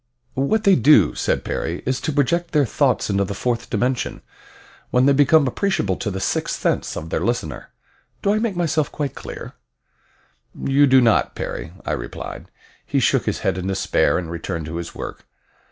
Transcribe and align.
"What 0.33 0.63
they 0.63 0.73
do," 0.75 1.13
said 1.13 1.43
Perry, 1.43 1.83
"is 1.85 2.01
to 2.01 2.11
project 2.11 2.53
their 2.53 2.65
thoughts 2.65 3.11
into 3.11 3.23
the 3.23 3.35
fourth 3.35 3.69
dimension, 3.69 4.23
when 4.89 5.05
they 5.05 5.13
become 5.13 5.45
appreciable 5.45 5.95
to 5.97 6.09
the 6.09 6.19
sixth 6.19 6.59
sense 6.59 6.97
of 6.97 7.11
their 7.11 7.19
listener. 7.19 7.69
Do 8.23 8.33
I 8.33 8.39
make 8.39 8.55
myself 8.55 8.91
quite 8.91 9.13
clear?" 9.13 9.53
"You 10.59 10.87
do 10.87 11.01
not, 11.01 11.35
Perry," 11.35 11.73
I 11.85 11.91
replied. 11.91 12.49
He 12.83 12.99
shook 12.99 13.27
his 13.27 13.41
head 13.41 13.59
in 13.59 13.67
despair, 13.67 14.17
and 14.17 14.31
returned 14.31 14.65
to 14.65 14.77
his 14.77 14.95
work. 14.95 15.27